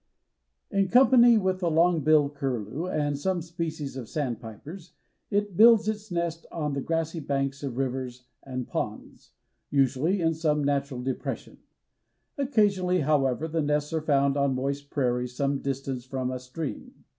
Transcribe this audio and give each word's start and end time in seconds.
In 0.71 0.87
company 0.87 1.37
with 1.37 1.59
the 1.59 1.69
long 1.69 1.99
billed 1.99 2.33
curlew 2.33 2.87
and 2.87 3.15
some 3.19 3.39
species 3.39 3.95
of 3.95 4.09
sandpipers 4.09 4.93
it 5.29 5.55
builds 5.55 5.87
its 5.87 6.09
nest 6.09 6.47
on 6.51 6.73
the 6.73 6.81
grassy 6.81 7.19
banks 7.19 7.61
of 7.61 7.77
rivers 7.77 8.23
and 8.41 8.67
ponds, 8.67 9.33
usually 9.69 10.19
in 10.19 10.33
some 10.33 10.63
natural 10.63 11.03
depression. 11.03 11.59
Occasionally, 12.35 13.01
however, 13.01 13.47
the 13.47 13.61
nests 13.61 13.93
are 13.93 14.01
found 14.01 14.37
on 14.37 14.55
moist 14.55 14.89
prairies 14.89 15.35
some 15.35 15.59
distance 15.59 16.03
from 16.03 16.31
a 16.31 16.39
stream. 16.39 17.03